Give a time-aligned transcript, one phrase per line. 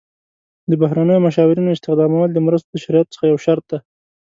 [0.69, 3.77] د بهرنیو مشاورینو استخدامول د مرستو د شرایطو څخه یو شرط دی.